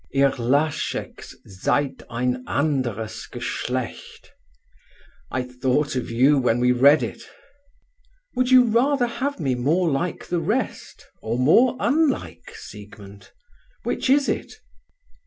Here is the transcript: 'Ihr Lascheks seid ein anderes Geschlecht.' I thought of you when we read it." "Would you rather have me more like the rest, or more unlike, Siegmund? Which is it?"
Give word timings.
'Ihr 0.09 0.31
Lascheks 0.31 1.35
seid 1.45 2.01
ein 2.09 2.43
anderes 2.47 3.27
Geschlecht.' 3.29 4.31
I 5.29 5.43
thought 5.43 5.95
of 5.95 6.09
you 6.09 6.39
when 6.39 6.59
we 6.59 6.71
read 6.71 7.03
it." 7.03 7.21
"Would 8.35 8.49
you 8.49 8.63
rather 8.63 9.05
have 9.05 9.39
me 9.39 9.53
more 9.53 9.91
like 9.91 10.25
the 10.25 10.39
rest, 10.39 11.05
or 11.21 11.37
more 11.37 11.77
unlike, 11.79 12.55
Siegmund? 12.55 13.29
Which 13.83 14.09
is 14.09 14.27
it?" 14.27 14.53